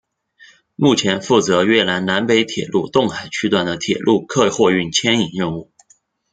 [0.75, 5.71] 目前负责越南南北铁路洞海区段的铁路客货运牵引任务。